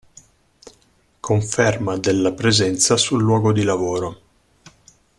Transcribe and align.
Conferma 1.21 1.95
della 1.95 2.31
presenza 2.31 2.97
sul 2.97 3.21
luogo 3.21 3.51
di 3.53 3.61
lavoro. 3.61 4.21